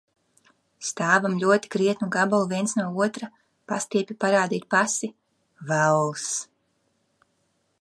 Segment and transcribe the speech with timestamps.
[0.85, 3.29] Stāvam ļoti krietnu gabalu viens no otra,
[3.73, 5.11] pastiepju parādīt pasi.
[5.73, 6.27] Vells!